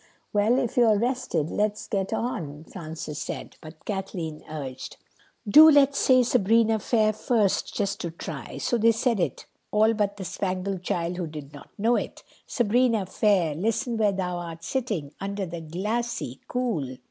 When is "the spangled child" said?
10.17-11.17